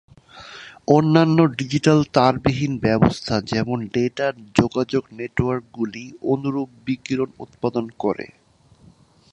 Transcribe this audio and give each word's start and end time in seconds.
অন্যান্য 0.87 1.37
ডিজিটাল 1.59 1.99
তারবিহীন 2.13 2.73
ব্যবস্থা, 2.77 3.35
যেমন 3.51 3.79
ডেটা 3.93 4.27
যোগাযোগ 4.55 5.03
নেটওয়ার্কগুলি, 5.11 6.03
অনুরূপ 6.23 6.69
বিকিরণ 6.85 7.29
উৎপাদন 7.39 7.85
করে। 7.99 8.25